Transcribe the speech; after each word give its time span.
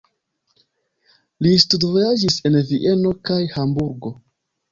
Li 1.47 1.51
studvojaĝis 1.65 2.39
en 2.51 2.57
Vieno 2.71 3.11
kaj 3.31 3.39
Hamburgo. 3.57 4.13